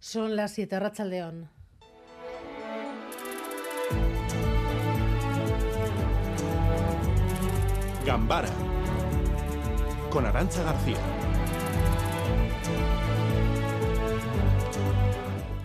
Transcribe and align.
Son 0.00 0.34
las 0.34 0.52
7, 0.52 0.80
León. 1.04 1.50
Gambara 8.06 8.48
con 10.10 10.24
Arancha 10.24 10.62
García. 10.62 10.96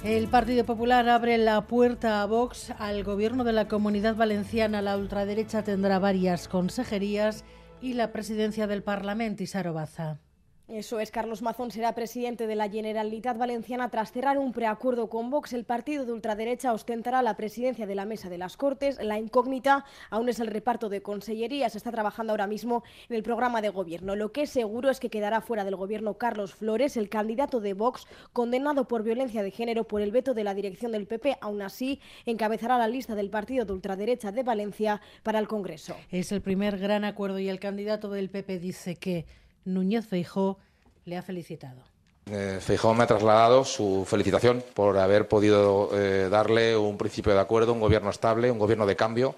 El 0.03 0.27
Partido 0.27 0.65
Popular 0.65 1.07
abre 1.07 1.37
la 1.37 1.65
puerta 1.65 2.21
a 2.21 2.25
Vox 2.25 2.71
al 2.77 3.05
gobierno 3.05 3.45
de 3.45 3.53
la 3.53 3.69
Comunidad 3.69 4.15
Valenciana. 4.15 4.81
La 4.81 4.97
ultraderecha 4.97 5.63
tendrá 5.63 5.97
varias 5.97 6.49
consejerías 6.49 7.45
y 7.81 7.93
la 7.93 8.11
presidencia 8.11 8.67
del 8.67 8.83
Parlamento, 8.83 9.43
Isaro 9.43 9.73
Baza. 9.73 10.19
Eso 10.67 10.99
es, 10.99 11.11
Carlos 11.11 11.43
Mazón 11.43 11.69
será 11.69 11.93
presidente 11.93 12.47
de 12.47 12.55
la 12.55 12.67
Generalitat 12.67 13.37
Valenciana 13.37 13.91
tras 13.91 14.11
cerrar 14.11 14.39
un 14.39 14.51
preacuerdo 14.51 15.09
con 15.09 15.29
Vox. 15.29 15.53
El 15.53 15.63
partido 15.63 16.05
de 16.05 16.11
ultraderecha 16.11 16.73
ostentará 16.73 17.21
la 17.21 17.37
presidencia 17.37 17.85
de 17.85 17.93
la 17.93 18.05
Mesa 18.05 18.29
de 18.29 18.39
las 18.39 18.57
Cortes. 18.57 18.97
La 18.99 19.19
incógnita 19.19 19.85
aún 20.09 20.27
es 20.27 20.39
el 20.39 20.47
reparto 20.47 20.89
de 20.89 21.03
consellerías. 21.03 21.73
Se 21.73 21.77
está 21.77 21.91
trabajando 21.91 22.33
ahora 22.33 22.47
mismo 22.47 22.83
en 23.09 23.15
el 23.15 23.21
programa 23.21 23.61
de 23.61 23.69
gobierno. 23.69 24.15
Lo 24.15 24.31
que 24.31 24.41
es 24.41 24.49
seguro 24.49 24.89
es 24.89 24.99
que 24.99 25.11
quedará 25.11 25.39
fuera 25.39 25.65
del 25.65 25.75
gobierno 25.75 26.15
Carlos 26.15 26.55
Flores, 26.55 26.97
el 26.97 27.09
candidato 27.09 27.61
de 27.61 27.75
Vox, 27.75 28.07
condenado 28.33 28.87
por 28.87 29.03
violencia 29.03 29.43
de 29.43 29.51
género 29.51 29.83
por 29.83 30.01
el 30.01 30.09
veto 30.09 30.33
de 30.33 30.43
la 30.43 30.55
dirección 30.55 30.93
del 30.93 31.05
PP. 31.05 31.37
Aún 31.41 31.61
así, 31.61 31.99
encabezará 32.25 32.79
la 32.79 32.87
lista 32.87 33.13
del 33.13 33.29
partido 33.29 33.65
de 33.65 33.73
ultraderecha 33.73 34.31
de 34.31 34.41
Valencia 34.41 34.99
para 35.21 35.37
el 35.37 35.47
Congreso. 35.47 35.95
Es 36.09 36.31
el 36.31 36.41
primer 36.41 36.79
gran 36.79 37.05
acuerdo 37.05 37.37
y 37.37 37.49
el 37.49 37.59
candidato 37.59 38.09
del 38.09 38.31
PP 38.31 38.57
dice 38.57 38.95
que 38.95 39.27
Núñez 39.65 40.07
Feijó 40.07 40.57
le 41.05 41.17
ha 41.17 41.21
felicitado. 41.21 41.81
Eh, 42.27 42.59
Feijó 42.59 42.93
me 42.95 43.03
ha 43.03 43.07
trasladado 43.07 43.63
su 43.63 44.03
felicitación 44.07 44.63
por 44.73 44.97
haber 44.97 45.27
podido 45.27 45.89
eh, 45.93 46.27
darle 46.29 46.75
un 46.75 46.97
principio 46.97 47.33
de 47.33 47.39
acuerdo, 47.39 47.73
un 47.73 47.79
gobierno 47.79 48.09
estable, 48.09 48.49
un 48.49 48.57
gobierno 48.57 48.85
de 48.85 48.95
cambio 48.95 49.35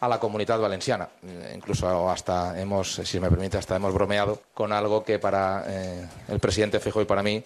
a 0.00 0.08
la 0.08 0.18
comunidad 0.18 0.58
valenciana. 0.58 1.08
Eh, 1.22 1.52
incluso 1.54 2.08
hasta 2.08 2.58
hemos, 2.58 2.94
si 2.94 3.20
me 3.20 3.28
permite, 3.28 3.58
hasta 3.58 3.76
hemos 3.76 3.92
bromeado 3.92 4.40
con 4.54 4.72
algo 4.72 5.04
que 5.04 5.18
para 5.18 5.66
el 6.28 6.40
presidente 6.40 6.80
Feijó 6.80 7.02
y 7.02 7.04
para 7.04 7.22
mí 7.22 7.42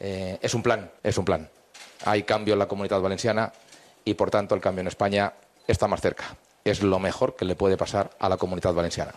es 0.00 0.54
un 0.54 0.62
plan, 0.62 0.90
es 1.02 1.18
un 1.18 1.26
plan. 1.26 1.48
Hay 2.06 2.22
cambio 2.22 2.54
en 2.54 2.60
la 2.60 2.68
comunidad 2.68 3.00
valenciana 3.00 3.52
y, 4.04 4.14
por 4.14 4.30
tanto, 4.30 4.54
el 4.54 4.60
cambio 4.60 4.80
en 4.80 4.86
España 4.86 5.34
está 5.66 5.86
más 5.88 6.00
cerca. 6.00 6.24
Es 6.64 6.82
lo 6.82 6.98
mejor 6.98 7.36
que 7.36 7.44
le 7.44 7.56
puede 7.56 7.76
pasar 7.76 8.10
a 8.18 8.28
la 8.28 8.38
comunidad 8.38 8.72
valenciana. 8.72 9.12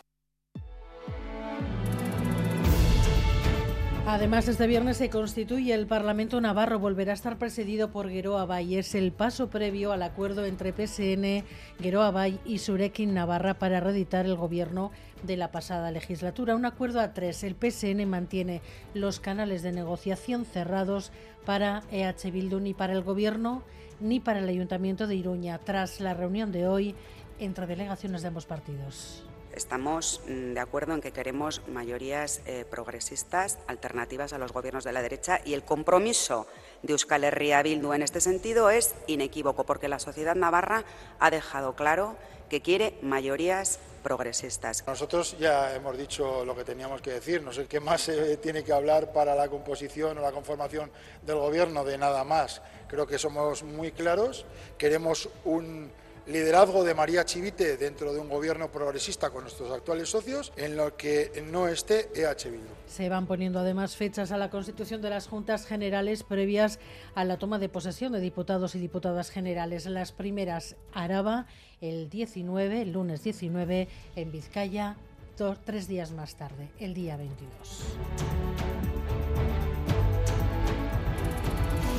Además, 4.14 4.46
este 4.50 4.68
viernes 4.68 4.98
se 4.98 5.10
constituye 5.10 5.74
el 5.74 5.88
Parlamento 5.88 6.42
Navarro. 6.42 6.80
Volverá 6.80 7.14
a 7.14 7.16
estar 7.16 7.38
presidido 7.38 7.92
por 7.92 8.10
Gueroa 8.10 8.46
Bay. 8.46 8.76
Es 8.76 8.94
el 8.94 9.14
paso 9.14 9.50
previo 9.50 9.94
al 9.94 10.04
acuerdo 10.04 10.44
entre 10.44 10.74
PSN, 10.74 11.46
Gueroa 11.80 12.12
Bay 12.12 12.38
y 12.44 12.58
Surekin 12.58 13.14
Navarra 13.14 13.54
para 13.54 13.80
reeditar 13.80 14.26
el 14.26 14.36
gobierno 14.36 14.92
de 15.24 15.38
la 15.38 15.50
pasada 15.50 15.92
legislatura. 15.92 16.58
Un 16.58 16.66
acuerdo 16.66 17.00
a 17.00 17.14
tres. 17.14 17.42
El 17.46 17.56
PSN 17.56 18.06
mantiene 18.06 18.62
los 18.94 19.22
canales 19.22 19.64
de 19.64 19.72
negociación 19.72 20.44
cerrados 20.44 21.14
para 21.46 21.84
EH 21.90 22.32
Bildu 22.32 22.60
ni 22.60 22.74
para 22.74 22.92
el 22.92 23.04
gobierno 23.04 23.64
ni 24.02 24.20
para 24.20 24.40
el 24.40 24.50
Ayuntamiento 24.50 25.08
de 25.08 25.16
Iruña, 25.16 25.58
tras 25.60 26.02
la 26.02 26.14
reunión 26.14 26.52
de 26.52 26.68
hoy 26.68 26.96
entre 27.40 27.66
delegaciones 27.66 28.24
de 28.24 28.28
ambos 28.28 28.46
partidos. 28.46 29.24
Estamos 29.54 30.22
mm, 30.28 30.54
de 30.54 30.60
acuerdo 30.60 30.94
en 30.94 31.02
que 31.02 31.12
queremos 31.12 31.62
mayorías 31.68 32.42
eh, 32.46 32.66
progresistas, 32.70 33.60
alternativas 33.68 34.34
a 34.34 34.38
los 34.38 34.54
gobiernos 34.54 34.84
de 34.84 34.94
la 34.94 35.02
derecha 35.02 35.42
y 35.44 35.54
el 35.54 35.64
compromiso 35.64 36.48
de 36.84 36.94
Euskal 36.94 37.24
Herria 37.24 37.62
Bildu 37.62 37.94
en 37.94 38.02
este 38.02 38.22
sentido 38.22 38.70
es 38.70 38.96
inequívoco 39.08 39.66
porque 39.66 39.90
la 39.90 40.00
sociedad 40.00 40.36
navarra 40.36 40.86
ha 41.20 41.30
dejado 41.30 41.76
claro 41.76 42.16
que 42.50 42.62
quiere 42.62 42.98
mayorías 43.02 43.80
progresistas. 44.04 44.84
Nosotros 44.88 45.38
ya 45.40 45.76
hemos 45.76 45.98
dicho 45.98 46.44
lo 46.44 46.56
que 46.56 46.64
teníamos 46.64 47.02
que 47.02 47.12
decir, 47.12 47.42
no 47.44 47.54
sé 47.54 47.68
qué 47.68 47.80
más 47.80 48.02
se 48.02 48.38
tiene 48.38 48.64
que 48.64 48.74
hablar 48.74 49.14
para 49.14 49.36
la 49.36 49.48
composición 49.48 50.18
o 50.18 50.22
la 50.22 50.32
conformación 50.32 50.92
del 51.22 51.38
Gobierno, 51.38 51.86
de 51.86 51.98
nada 51.98 52.24
más. 52.24 52.62
Creo 52.88 53.06
que 53.06 53.18
somos 53.18 53.64
muy 53.64 53.92
claros, 53.92 54.46
queremos 54.78 55.30
un 55.46 55.92
liderazgo 56.28 56.84
de 56.84 56.94
María 56.94 57.26
Chivite 57.26 57.78
dentro 57.78 58.14
de 58.14 58.20
un 58.20 58.30
gobierno 58.30 58.72
progresista 58.72 59.30
con 59.30 59.44
nuestros 59.44 59.72
actuales 59.72 60.10
socios, 60.10 60.54
en 60.56 60.78
lo 60.78 60.96
que 60.96 61.44
no 61.52 61.68
esté 61.68 62.10
EH 62.14 62.50
Bildu. 62.50 62.68
Se 62.88 63.10
van 63.10 63.26
poniendo 63.26 63.60
además 63.60 63.96
fechas 63.96 64.32
a 64.32 64.38
la 64.38 64.50
constitución 64.50 65.02
de 65.02 65.10
las 65.10 65.28
juntas 65.28 65.66
generales 65.66 66.24
previas 66.24 66.80
a 67.16 67.24
la 67.24 67.38
toma 67.38 67.60
de 67.60 67.70
posesión 67.70 68.12
de 68.12 68.20
diputados 68.20 68.76
y 68.76 68.80
diputadas 68.80 69.30
generales. 69.30 69.86
Las 69.86 70.12
primeras 70.12 70.76
Araba 70.94 71.48
el 71.82 72.10
19, 72.10 72.82
el 72.84 72.92
lunes 72.92 73.24
19, 73.24 73.88
en 74.16 74.32
Vizcaya, 74.32 74.96
dos, 75.38 75.58
tres 75.66 75.88
días 75.88 76.12
más 76.12 76.36
tarde, 76.36 76.70
el 76.80 76.94
día 76.94 77.18
22. 77.18 77.50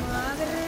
Madre 0.09 0.63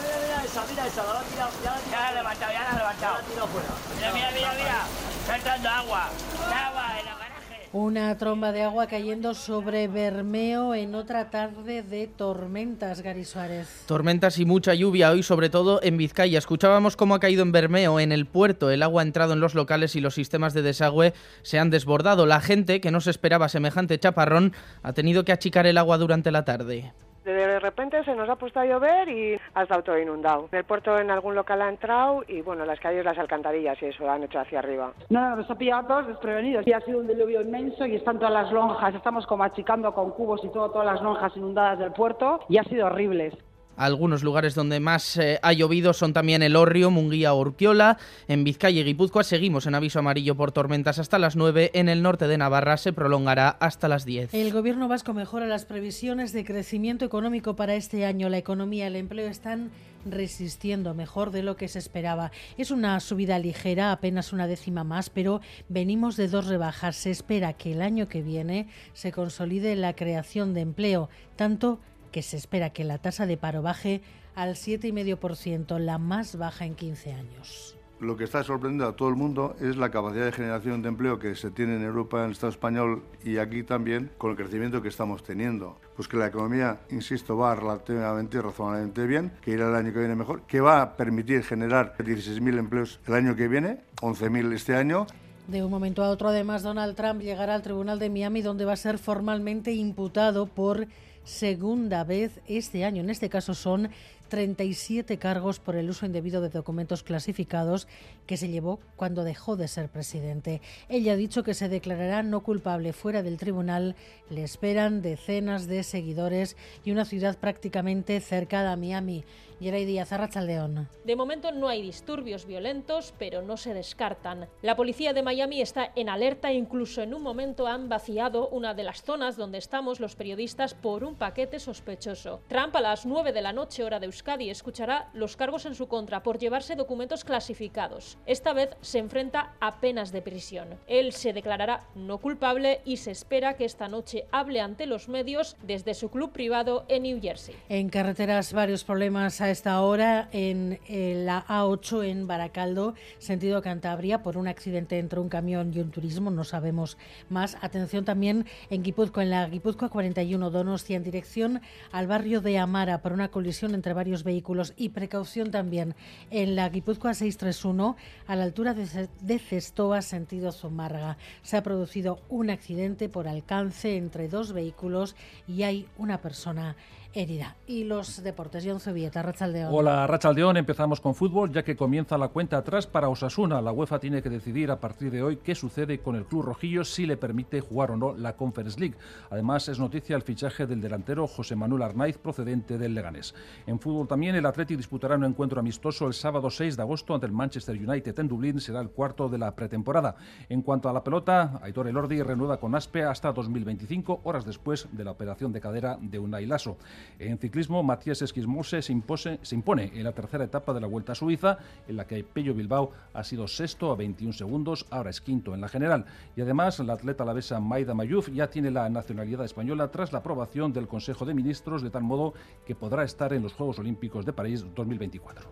mira, 0.00 0.16
mira 0.22 0.44
esa, 0.44 0.64
mira 0.70 0.86
esa, 0.86 1.02
la 1.02 1.20
ha 1.20 1.22
tirado, 1.24 1.50
ya 1.62 1.70
la 1.70 1.76
ha 1.76 1.80
tirado. 1.80 1.90
Ya 1.90 2.00
la 2.00 2.08
ha 2.08 2.12
levantado, 2.12 2.52
ya 2.52 2.62
la 2.62 2.70
ha 2.70 2.78
levantado. 2.78 3.00
Ya 3.00 3.10
la 3.10 3.18
ha 3.18 3.28
tirado 3.28 3.46
fuera. 3.48 3.68
Mira, 3.96 4.12
mira, 4.12 4.30
mira, 4.32 4.52
mira. 4.58 4.78
Está 5.20 5.36
entrando 5.36 5.68
agua. 5.68 6.10
Agua 6.46 6.98
en 6.98 7.04
la 7.06 7.12
garaje. 7.12 7.68
Una 7.74 8.18
tromba 8.18 8.52
de 8.52 8.62
agua 8.62 8.86
cayendo 8.86 9.32
sobre 9.32 9.88
Bermeo 9.88 10.74
en 10.74 10.94
otra 10.94 11.30
tarde 11.30 11.82
de 11.82 12.06
tormentas, 12.06 13.00
Gary 13.00 13.24
Suárez. 13.24 13.66
Tormentas 13.86 14.38
y 14.38 14.44
mucha 14.44 14.74
lluvia 14.74 15.10
hoy, 15.10 15.22
sobre 15.22 15.48
todo 15.48 15.80
en 15.82 15.96
Vizcaya. 15.96 16.38
Escuchábamos 16.38 16.96
cómo 16.96 17.14
ha 17.14 17.20
caído 17.20 17.42
en 17.42 17.52
Bermeo, 17.52 17.98
en 17.98 18.12
el 18.12 18.26
puerto. 18.26 18.70
El 18.70 18.82
agua 18.82 19.00
ha 19.00 19.06
entrado 19.06 19.32
en 19.32 19.40
los 19.40 19.54
locales 19.54 19.96
y 19.96 20.02
los 20.02 20.14
sistemas 20.14 20.52
de 20.52 20.60
desagüe 20.60 21.14
se 21.42 21.58
han 21.58 21.70
desbordado. 21.70 22.26
La 22.26 22.42
gente, 22.42 22.82
que 22.82 22.90
no 22.90 23.00
se 23.00 23.10
esperaba 23.10 23.48
semejante 23.48 23.98
chaparrón, 23.98 24.52
ha 24.82 24.92
tenido 24.92 25.24
que 25.24 25.32
achicar 25.32 25.66
el 25.66 25.78
agua 25.78 25.96
durante 25.96 26.30
la 26.30 26.44
tarde. 26.44 26.92
De 27.24 27.60
repente 27.60 28.02
se 28.04 28.14
nos 28.14 28.28
ha 28.28 28.36
puesto 28.36 28.60
a 28.60 28.64
llover 28.64 29.08
y 29.08 29.38
ha 29.54 29.62
estado 29.62 29.82
todo 29.82 29.98
inundado. 29.98 30.48
El 30.50 30.64
puerto 30.64 30.98
en 30.98 31.10
algún 31.10 31.34
local 31.34 31.62
ha 31.62 31.68
entrado 31.68 32.24
y 32.26 32.40
bueno, 32.42 32.64
las 32.64 32.80
calles, 32.80 33.04
las 33.04 33.18
alcantarillas 33.18 33.80
y 33.80 33.86
eso 33.86 34.10
han 34.10 34.24
hecho 34.24 34.40
hacia 34.40 34.58
arriba. 34.58 34.92
No, 35.08 35.20
no, 35.20 35.36
nos 35.36 35.50
ha 35.50 35.54
pillado 35.54 35.82
a 35.82 35.86
todos 35.86 36.06
desprevenidos. 36.08 36.66
Y 36.66 36.72
ha 36.72 36.80
sido 36.80 36.98
un 36.98 37.06
diluvio 37.06 37.40
inmenso 37.42 37.86
y 37.86 37.96
están 37.96 38.18
todas 38.18 38.32
las 38.32 38.52
lonjas, 38.52 38.94
estamos 38.94 39.26
como 39.26 39.44
achicando 39.44 39.94
con 39.94 40.10
cubos 40.10 40.44
y 40.44 40.48
todo, 40.48 40.70
todas 40.70 40.86
las 40.86 41.02
lonjas 41.02 41.36
inundadas 41.36 41.78
del 41.78 41.92
puerto 41.92 42.40
y 42.48 42.58
ha 42.58 42.64
sido 42.64 42.86
horrible. 42.86 43.32
Algunos 43.76 44.22
lugares 44.22 44.54
donde 44.54 44.80
más 44.80 45.16
eh, 45.16 45.38
ha 45.42 45.52
llovido 45.52 45.92
son 45.92 46.12
también 46.12 46.42
el 46.42 46.56
Orrio, 46.56 46.90
Munguía, 46.90 47.34
Urquiola. 47.34 47.98
En 48.28 48.44
Vizcaya 48.44 48.80
y 48.80 48.84
Guipúzcoa 48.84 49.24
seguimos 49.24 49.66
en 49.66 49.74
aviso 49.74 49.98
amarillo 49.98 50.34
por 50.36 50.52
tormentas 50.52 50.98
hasta 50.98 51.18
las 51.18 51.36
9. 51.36 51.70
En 51.74 51.88
el 51.88 52.02
norte 52.02 52.28
de 52.28 52.38
Navarra 52.38 52.76
se 52.76 52.92
prolongará 52.92 53.48
hasta 53.48 53.88
las 53.88 54.04
10. 54.04 54.34
El 54.34 54.52
gobierno 54.52 54.88
vasco 54.88 55.14
mejora 55.14 55.46
las 55.46 55.64
previsiones 55.64 56.32
de 56.32 56.44
crecimiento 56.44 57.04
económico 57.04 57.56
para 57.56 57.74
este 57.74 58.04
año. 58.04 58.28
La 58.28 58.38
economía 58.38 58.84
y 58.84 58.88
el 58.88 58.96
empleo 58.96 59.28
están 59.28 59.70
resistiendo 60.04 60.94
mejor 60.94 61.30
de 61.30 61.42
lo 61.42 61.56
que 61.56 61.68
se 61.68 61.78
esperaba. 61.78 62.32
Es 62.56 62.70
una 62.70 62.98
subida 63.00 63.38
ligera, 63.38 63.92
apenas 63.92 64.32
una 64.32 64.46
décima 64.46 64.84
más, 64.84 65.10
pero 65.10 65.40
venimos 65.68 66.16
de 66.16 66.28
dos 66.28 66.46
rebajas. 66.46 66.96
Se 66.96 67.10
espera 67.10 67.52
que 67.52 67.72
el 67.72 67.82
año 67.82 68.08
que 68.08 68.22
viene 68.22 68.68
se 68.92 69.12
consolide 69.12 69.76
la 69.76 69.94
creación 69.94 70.54
de 70.54 70.60
empleo, 70.60 71.08
tanto 71.36 71.80
que 72.12 72.22
se 72.22 72.36
espera 72.36 72.70
que 72.70 72.84
la 72.84 72.98
tasa 72.98 73.26
de 73.26 73.36
paro 73.36 73.62
baje 73.62 74.02
al 74.36 74.54
7,5%, 74.54 75.78
la 75.78 75.98
más 75.98 76.36
baja 76.36 76.64
en 76.64 76.74
15 76.74 77.12
años. 77.12 77.76
Lo 78.02 78.16
que 78.16 78.24
está 78.24 78.42
sorprendiendo 78.42 78.88
a 78.88 78.96
todo 78.96 79.08
el 79.10 79.14
mundo 79.14 79.54
es 79.60 79.76
la 79.76 79.92
capacidad 79.92 80.24
de 80.24 80.32
generación 80.32 80.82
de 80.82 80.88
empleo 80.88 81.20
que 81.20 81.36
se 81.36 81.52
tiene 81.52 81.76
en 81.76 81.84
Europa, 81.84 82.18
en 82.18 82.24
el 82.26 82.32
Estado 82.32 82.50
español 82.50 83.04
y 83.22 83.36
aquí 83.36 83.62
también 83.62 84.10
con 84.18 84.32
el 84.32 84.36
crecimiento 84.36 84.82
que 84.82 84.88
estamos 84.88 85.22
teniendo. 85.22 85.78
Pues 85.94 86.08
que 86.08 86.16
la 86.16 86.26
economía, 86.26 86.80
insisto, 86.90 87.36
va 87.36 87.54
relativamente 87.54 88.42
razonablemente 88.42 89.06
bien, 89.06 89.32
que 89.40 89.52
irá 89.52 89.68
el 89.68 89.76
año 89.76 89.92
que 89.92 90.00
viene 90.00 90.16
mejor, 90.16 90.42
que 90.48 90.60
va 90.60 90.82
a 90.82 90.96
permitir 90.96 91.44
generar 91.44 91.94
16.000 91.96 92.58
empleos 92.58 92.98
el 93.06 93.14
año 93.14 93.36
que 93.36 93.46
viene, 93.46 93.84
11.000 94.00 94.52
este 94.52 94.74
año, 94.74 95.06
de 95.48 95.62
un 95.62 95.70
momento 95.70 96.02
a 96.02 96.10
otro, 96.10 96.28
además, 96.28 96.62
Donald 96.62 96.94
Trump 96.96 97.20
llegará 97.20 97.54
al 97.54 97.62
Tribunal 97.62 97.98
de 97.98 98.10
Miami, 98.10 98.42
donde 98.42 98.64
va 98.64 98.72
a 98.72 98.76
ser 98.76 98.98
formalmente 98.98 99.72
imputado 99.72 100.46
por 100.46 100.86
segunda 101.24 102.04
vez 102.04 102.40
este 102.46 102.84
año. 102.84 103.02
En 103.02 103.10
este 103.10 103.28
caso 103.28 103.54
son 103.54 103.90
37 104.32 105.18
cargos 105.18 105.60
por 105.60 105.76
el 105.76 105.90
uso 105.90 106.06
indebido 106.06 106.40
de 106.40 106.48
documentos 106.48 107.02
clasificados 107.02 107.86
que 108.26 108.38
se 108.38 108.48
llevó 108.48 108.80
cuando 108.96 109.24
dejó 109.24 109.56
de 109.56 109.68
ser 109.68 109.90
presidente. 109.90 110.62
Ella 110.88 111.12
ha 111.12 111.16
dicho 111.16 111.42
que 111.42 111.52
se 111.52 111.68
declarará 111.68 112.22
no 112.22 112.42
culpable 112.42 112.94
fuera 112.94 113.22
del 113.22 113.36
tribunal. 113.36 113.94
Le 114.30 114.42
esperan 114.42 115.02
decenas 115.02 115.66
de 115.66 115.82
seguidores 115.82 116.56
y 116.82 116.92
una 116.92 117.04
ciudad 117.04 117.36
prácticamente 117.36 118.18
cercada 118.20 118.72
a 118.72 118.76
Miami. 118.76 119.22
Yeray 119.60 119.84
Díaz, 119.84 120.10
Arrachaldeón. 120.10 120.88
De 121.04 121.14
momento 121.14 121.52
no 121.52 121.68
hay 121.68 121.82
disturbios 121.82 122.46
violentos, 122.46 123.14
pero 123.16 123.42
no 123.42 123.56
se 123.56 123.74
descartan. 123.74 124.48
La 124.60 124.74
policía 124.74 125.12
de 125.12 125.22
Miami 125.22 125.60
está 125.60 125.92
en 125.94 126.08
alerta 126.08 126.50
e 126.50 126.54
incluso 126.54 127.00
en 127.00 127.14
un 127.14 127.22
momento 127.22 127.68
han 127.68 127.88
vaciado 127.88 128.48
una 128.48 128.74
de 128.74 128.82
las 128.82 129.04
zonas 129.04 129.36
donde 129.36 129.58
estamos 129.58 130.00
los 130.00 130.16
periodistas 130.16 130.74
por 130.74 131.04
un 131.04 131.14
paquete 131.14 131.60
sospechoso. 131.60 132.40
Trump 132.48 132.74
a 132.74 132.80
las 132.80 133.06
9 133.06 133.32
de 133.32 133.42
la 133.42 133.52
noche 133.52 133.84
hora 133.84 134.00
de 134.00 134.06
Euskadi 134.06 134.21
escuchará 134.50 135.08
los 135.14 135.36
cargos 135.36 135.66
en 135.66 135.74
su 135.74 135.88
contra 135.88 136.22
por 136.22 136.38
llevarse 136.38 136.76
documentos 136.76 137.24
clasificados. 137.24 138.18
Esta 138.26 138.52
vez 138.52 138.70
se 138.80 138.98
enfrenta 138.98 139.54
a 139.60 139.80
penas 139.80 140.12
de 140.12 140.22
prisión. 140.22 140.68
Él 140.86 141.12
se 141.12 141.32
declarará 141.32 141.84
no 141.94 142.18
culpable 142.18 142.80
y 142.84 142.98
se 142.98 143.10
espera 143.10 143.54
que 143.54 143.64
esta 143.64 143.88
noche 143.88 144.26
hable 144.30 144.60
ante 144.60 144.86
los 144.86 145.08
medios 145.08 145.56
desde 145.62 145.94
su 145.94 146.08
club 146.10 146.32
privado 146.32 146.84
en 146.88 147.02
New 147.02 147.20
Jersey. 147.20 147.56
En 147.68 147.88
carreteras 147.88 148.52
varios 148.52 148.84
problemas 148.84 149.40
a 149.40 149.50
esta 149.50 149.80
hora 149.82 150.28
en 150.32 150.78
eh, 150.88 151.22
la 151.24 151.44
A8 151.46 152.04
en 152.04 152.26
Baracaldo, 152.26 152.94
sentido 153.18 153.60
Cantabria, 153.60 154.22
por 154.22 154.36
un 154.36 154.46
accidente 154.46 154.98
entre 154.98 155.20
un 155.20 155.28
camión 155.28 155.72
y 155.74 155.80
un 155.80 155.90
turismo, 155.90 156.30
no 156.30 156.44
sabemos 156.44 156.96
más. 157.28 157.56
Atención 157.60 158.04
también 158.04 158.46
en 158.70 158.82
Guipúzcoa, 158.82 159.24
en 159.24 159.30
la 159.30 159.48
Guipúzcoa 159.48 159.88
41 159.88 160.50
Donostia, 160.50 160.96
en 160.96 161.02
dirección 161.02 161.60
al 161.90 162.06
barrio 162.06 162.40
de 162.40 162.58
Amara, 162.58 163.02
por 163.02 163.12
una 163.12 163.28
colisión 163.28 163.74
entre 163.74 163.92
varios 163.92 164.11
vehículos 164.22 164.74
y 164.76 164.90
precaución 164.90 165.50
también 165.50 165.94
en 166.30 166.56
la 166.56 166.68
Guipúzcoa 166.68 167.14
631, 167.14 167.96
a 168.26 168.36
la 168.36 168.44
altura 168.44 168.74
de 168.74 169.38
Cestoa, 169.38 170.02
sentido 170.02 170.52
Zumárraga. 170.52 171.16
Se 171.40 171.56
ha 171.56 171.62
producido 171.62 172.20
un 172.28 172.50
accidente 172.50 173.08
por 173.08 173.26
alcance 173.26 173.96
entre 173.96 174.28
dos 174.28 174.52
vehículos 174.52 175.16
y 175.48 175.62
hay 175.62 175.88
una 175.96 176.20
persona 176.20 176.76
herida. 177.14 177.56
Y 177.66 177.84
los 177.84 178.22
deportes, 178.22 178.64
John 178.66 178.80
Zubieta, 178.80 179.22
Rachaldeón. 179.22 179.70
Hola, 179.72 180.06
Rachaldeón. 180.06 180.56
Empezamos 180.56 181.00
con 181.00 181.14
fútbol, 181.14 181.52
ya 181.52 181.62
que 181.62 181.76
comienza 181.76 182.16
la 182.16 182.28
cuenta 182.28 182.56
atrás 182.56 182.86
para 182.86 183.08
Osasuna. 183.08 183.60
La 183.60 183.72
UEFA 183.72 183.98
tiene 183.98 184.22
que 184.22 184.30
decidir 184.30 184.70
a 184.70 184.80
partir 184.80 185.10
de 185.10 185.22
hoy 185.22 185.36
qué 185.36 185.54
sucede 185.54 185.98
con 185.98 186.16
el 186.16 186.24
club 186.24 186.42
rojillo, 186.42 186.84
si 186.84 187.06
le 187.06 187.16
permite 187.16 187.60
jugar 187.60 187.90
o 187.90 187.96
no 187.96 188.14
la 188.14 188.34
Conference 188.36 188.80
League. 188.80 188.96
Además, 189.30 189.68
es 189.68 189.78
noticia 189.78 190.16
el 190.16 190.22
fichaje 190.22 190.66
del 190.66 190.80
delantero 190.80 191.26
José 191.26 191.54
Manuel 191.54 191.82
Arnaiz, 191.82 192.16
procedente 192.16 192.78
del 192.78 192.94
Leganés. 192.94 193.34
En 193.66 193.78
fútbol 193.78 194.01
también, 194.06 194.34
el 194.34 194.46
Atleti 194.46 194.76
disputará 194.76 195.16
un 195.16 195.24
encuentro 195.24 195.60
amistoso 195.60 196.06
el 196.06 196.14
sábado 196.14 196.50
6 196.50 196.76
de 196.76 196.82
agosto 196.82 197.14
ante 197.14 197.26
el 197.26 197.32
Manchester 197.32 197.76
United 197.76 198.18
en 198.18 198.28
Dublín. 198.28 198.60
Será 198.60 198.80
el 198.80 198.90
cuarto 198.90 199.28
de 199.28 199.38
la 199.38 199.54
pretemporada. 199.54 200.16
En 200.48 200.62
cuanto 200.62 200.88
a 200.88 200.92
la 200.92 201.04
pelota, 201.04 201.60
Aitor 201.62 201.88
Elordi 201.88 202.22
reanuda 202.22 202.58
con 202.58 202.74
Aspe 202.74 203.04
hasta 203.04 203.32
2025, 203.32 204.22
horas 204.24 204.44
después 204.44 204.88
de 204.92 205.04
la 205.04 205.12
operación 205.12 205.52
de 205.52 205.60
cadera 205.60 205.98
de 206.00 206.18
Unai 206.18 206.46
Lasso. 206.46 206.76
En 207.18 207.38
ciclismo, 207.38 207.82
Matías 207.82 208.22
Esquismose 208.22 208.82
se, 208.82 208.92
impose, 208.92 209.38
se, 209.42 209.54
impone 209.54 209.92
en 209.94 210.04
la 210.04 210.12
tercera 210.12 210.44
etapa 210.44 210.74
de 210.74 210.80
la 210.80 210.88
Vuelta 210.88 211.12
a 211.12 211.14
Suiza, 211.14 211.58
en 211.86 211.96
la 211.96 212.06
que 212.06 212.24
Pello 212.24 212.54
Bilbao 212.54 212.90
ha 213.14 213.24
sido 213.24 213.46
sexto 213.46 213.92
a 213.92 213.96
21 213.96 214.32
segundos, 214.32 214.86
ahora 214.90 215.10
es 215.10 215.20
quinto 215.20 215.54
en 215.54 215.60
la 215.60 215.68
general. 215.68 216.06
Y 216.36 216.40
además, 216.40 216.78
la 216.80 216.94
atleta 216.94 217.22
alavesa 217.22 217.60
Maida 217.60 217.94
Mayuf 217.94 218.28
ya 218.30 218.50
tiene 218.50 218.70
la 218.70 218.88
nacionalidad 218.88 219.44
española 219.44 219.90
tras 219.90 220.12
la 220.12 220.18
aprobación 220.18 220.72
del 220.72 220.88
Consejo 220.88 221.24
de 221.24 221.34
Ministros, 221.34 221.82
de 221.82 221.90
tal 221.90 222.02
modo 222.02 222.34
que 222.66 222.74
podrá 222.74 223.04
estar 223.04 223.32
en 223.32 223.42
los 223.42 223.52
Juegos 223.52 223.78
Olímpicos 223.78 223.91
Olímpicos 223.92 224.24
de 224.24 224.32
París 224.32 224.62
2024. 224.74 225.46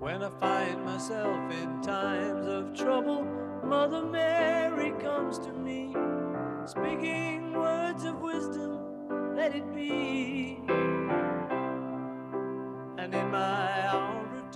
When 0.00 0.22
I 0.22 0.30
find 0.40 0.82
myself 0.84 1.52
in 1.52 1.82
times 1.82 2.46
of 2.46 2.72
trouble, 2.74 3.26
Mother 3.64 4.02
Mary 4.02 4.92
comes 4.98 5.38
to 5.40 5.52
me, 5.52 5.94
speaking 6.64 7.52
words 7.52 8.04
of 8.04 8.18
wisdom, 8.22 8.78
let 9.36 9.54
it 9.54 9.74
be. 9.74 10.58
And 12.98 13.14
in 13.14 13.30
my 13.30 13.65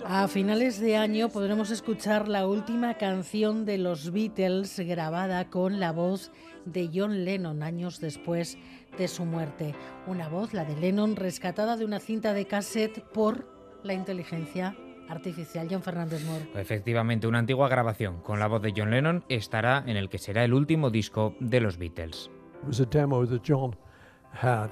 A 0.05 0.27
finales 0.27 0.79
de 0.79 0.97
año 0.97 1.29
podremos 1.29 1.69
escuchar 1.69 2.27
la 2.27 2.47
última 2.47 2.95
canción 2.95 3.65
de 3.65 3.77
los 3.77 4.11
Beatles 4.11 4.79
grabada 4.79 5.49
con 5.49 5.79
la 5.79 5.91
voz 5.91 6.31
de 6.65 6.89
John 6.93 7.23
Lennon 7.23 7.63
años 7.63 7.99
después 7.99 8.57
de 8.97 9.07
su 9.07 9.25
muerte. 9.25 9.75
Una 10.07 10.27
voz, 10.27 10.53
la 10.53 10.65
de 10.65 10.75
Lennon, 10.75 11.15
rescatada 11.15 11.77
de 11.77 11.85
una 11.85 11.99
cinta 11.99 12.33
de 12.33 12.45
cassette 12.45 13.03
por 13.13 13.47
la 13.83 13.93
inteligencia 13.93 14.75
artificial. 15.07 15.67
John 15.69 15.83
Fernández 15.83 16.25
Moore. 16.25 16.49
Efectivamente, 16.55 17.27
una 17.27 17.39
antigua 17.39 17.69
grabación 17.69 18.21
con 18.21 18.39
la 18.39 18.47
voz 18.47 18.61
de 18.61 18.73
John 18.75 18.91
Lennon 18.91 19.23
estará 19.29 19.83
en 19.85 19.97
el 19.97 20.09
que 20.09 20.17
será 20.17 20.43
el 20.43 20.53
último 20.53 20.89
disco 20.89 21.35
de 21.39 21.61
los 21.61 21.77
Beatles. 21.77 22.29
It 22.61 22.67
was 22.67 22.79
a 22.79 22.85
demo 22.85 23.25
that 23.25 23.41
John 23.47 23.75
had 24.33 24.71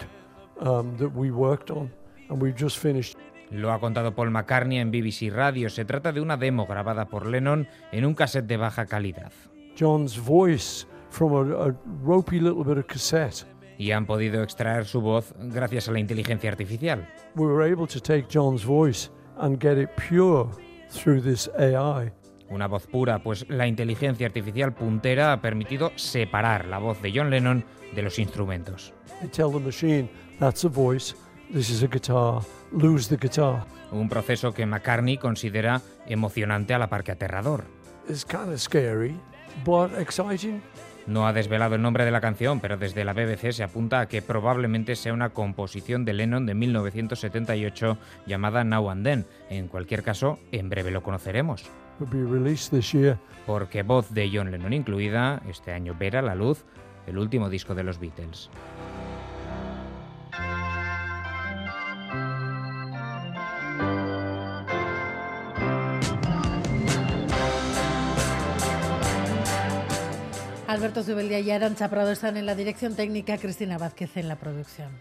um, 0.59 0.97
that 0.97 1.11
we 1.15 1.31
worked 1.31 1.71
on 1.71 1.91
and 2.29 2.41
we've 2.41 2.57
just 2.59 2.77
finished. 2.77 3.17
Lo 3.51 3.71
ha 3.71 3.79
contado 3.79 4.13
Paul 4.13 4.31
McCartney 4.31 4.77
en 4.77 4.91
BBC 4.91 5.31
Radio. 5.31 5.69
Se 5.69 5.85
trata 5.85 6.11
de 6.11 6.21
una 6.21 6.37
demo 6.37 6.67
grabada 6.67 7.05
por 7.05 7.25
Lennon 7.25 7.67
en 7.91 8.05
un 8.05 8.13
cassette 8.13 8.45
de 8.45 8.57
baja 8.57 8.85
calidad. 8.85 9.31
John's 9.79 10.19
voice 10.19 10.85
from 11.09 11.33
a, 11.33 11.69
a 11.69 11.73
ropey 12.03 12.39
little 12.39 12.63
bit 12.63 12.77
of 12.77 12.85
cassette. 12.85 13.45
Y 13.77 13.91
han 13.91 14.05
podido 14.05 14.43
extraer 14.43 14.85
su 14.85 15.01
voz 15.01 15.33
gracias 15.39 15.87
a 15.87 15.91
la 15.91 15.99
inteligencia 15.99 16.49
artificial. 16.49 17.07
We 17.35 17.47
were 17.47 17.71
able 17.71 17.87
to 17.87 17.99
take 17.99 18.27
John's 18.29 18.65
voice 18.65 19.09
and 19.37 19.59
get 19.59 19.77
it 19.77 19.89
pure 19.95 20.49
through 20.91 21.23
this 21.23 21.49
AI. 21.57 22.11
Una 22.51 22.67
voz 22.67 22.87
pura, 22.87 23.19
pues 23.23 23.45
la 23.49 23.67
inteligencia 23.67 24.25
artificial 24.25 24.73
puntera 24.73 25.31
ha 25.31 25.41
permitido 25.41 25.91
separar 25.95 26.65
la 26.65 26.79
voz 26.79 27.01
de 27.01 27.11
John 27.15 27.29
Lennon 27.29 27.63
de 27.95 28.01
los 28.01 28.19
instrumentos. 28.19 28.93
They 29.21 29.29
tell 29.29 29.51
the 29.51 29.59
machine 29.59 30.09
that's 30.39 30.65
a 30.65 30.69
voice, 30.69 31.15
this 31.51 31.69
is 31.69 31.83
a 31.83 31.87
guitar, 31.87 32.41
lose 32.71 33.09
the 33.09 33.17
guitar. 33.17 33.65
Un 33.91 34.09
proceso 34.09 34.53
que 34.53 34.65
McCartney 34.65 35.17
considera 35.17 35.81
emocionante 36.07 36.73
a 36.73 36.79
la 36.79 36.89
par 36.89 37.03
que 37.03 37.11
aterrador. 37.11 37.65
It's 38.07 38.25
kind 38.25 38.51
of 38.51 38.59
scary, 38.59 39.19
but 39.65 39.91
exciting. 39.99 40.61
No 41.07 41.25
ha 41.25 41.33
desvelado 41.33 41.73
el 41.73 41.81
nombre 41.81 42.05
de 42.05 42.11
la 42.11 42.21
canción, 42.21 42.59
pero 42.59 42.77
desde 42.77 43.03
la 43.03 43.13
BBC 43.13 43.51
se 43.51 43.63
apunta 43.63 43.99
a 43.99 44.07
que 44.07 44.21
probablemente 44.21 44.95
sea 44.95 45.11
una 45.11 45.31
composición 45.31 46.05
de 46.05 46.13
Lennon 46.13 46.45
de 46.45 46.53
1978 46.53 47.97
llamada 48.27 48.63
Now 48.63 48.91
and 48.91 49.03
Then. 49.03 49.25
En 49.49 49.67
cualquier 49.67 50.03
caso, 50.03 50.37
en 50.51 50.69
breve 50.69 50.91
lo 50.91 51.01
conoceremos. 51.01 51.65
Porque 53.47 53.83
voz 53.83 54.13
de 54.13 54.29
John 54.31 54.51
Lennon 54.51 54.73
incluida, 54.73 55.41
este 55.49 55.73
año 55.73 55.95
verá 55.97 56.21
la 56.21 56.35
luz 56.35 56.63
el 57.07 57.17
último 57.17 57.49
disco 57.49 57.73
de 57.73 57.83
los 57.83 57.99
Beatles. 57.99 58.51
Alberto 70.69 71.01
Zubeldia 71.01 71.39
y 71.39 71.49
Arancha 71.49 71.89
Prado 71.89 72.11
están 72.11 72.37
en 72.37 72.45
la 72.45 72.53
dirección 72.53 72.95
técnica, 72.95 73.39
Cristina 73.39 73.79
Vázquez 73.79 74.15
en 74.17 74.27
la 74.27 74.35
producción. 74.35 74.91